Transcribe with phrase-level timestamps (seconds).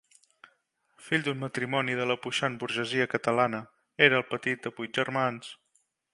[1.09, 3.61] Fill d'un matrimoni de la puixant burgesia catalana,
[4.09, 5.55] era el petit de vuit germans.